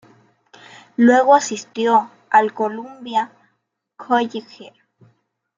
[0.97, 3.31] Luego asistió al Columbia
[3.97, 4.73] College.